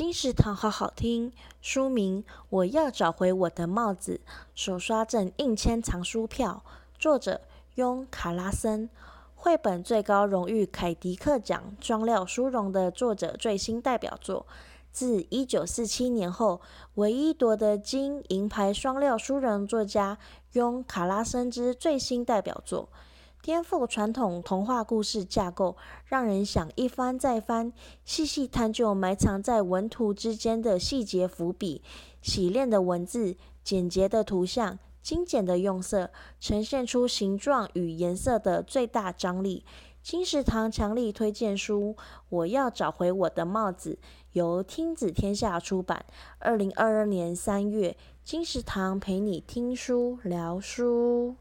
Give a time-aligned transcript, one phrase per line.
[0.00, 1.30] 金石堂好好听，
[1.60, 4.18] 书名《我要找回我的帽子》，
[4.54, 6.64] 手刷赠印签藏书票。
[6.98, 7.42] 作者：
[7.74, 8.88] 雍·卡拉森，
[9.34, 14.46] 绘本最高荣誉凯迪克奖双料殊荣的作者最新代表作。
[14.90, 16.62] 自一九四七年后，
[16.94, 20.16] 唯一夺得金银牌双料殊荣作家
[20.52, 22.88] 雍·卡拉森之最新代表作。
[23.42, 27.72] 颠覆传统童话故事架构，让人想一翻再翻，
[28.04, 31.82] 细细探究埋藏在文图之间的细节伏笔。
[32.20, 39.64] 洗练的文字，简洁的图像，精简的用色，呈现出形状与颜色的最大张力。
[40.02, 41.96] 金石堂强力推荐书，
[42.28, 43.98] 我要找回我的帽子，
[44.32, 46.04] 由听子天下出版。
[46.38, 51.36] 二零二二年三月，金石堂陪你听书聊书。